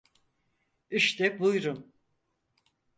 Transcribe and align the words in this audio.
İşte 0.91 1.39
buyrun. 1.39 1.93